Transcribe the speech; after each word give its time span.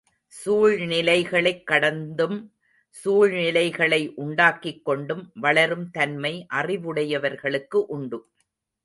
சூழ்நிலைகளைக் 0.45 1.63
கடந்தும் 1.63 2.53
சூழ்நிலைகளை 2.89 4.13
உண்டாக்கிக் 4.15 4.85
கொண்டும் 4.85 5.31
வளரும் 5.33 5.91
தன்மை 5.91 6.45
அறிவுடையவர்களுக்கு 6.53 7.75
உண்டு. 7.75 8.29